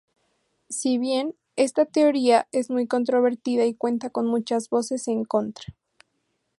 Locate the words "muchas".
4.25-4.67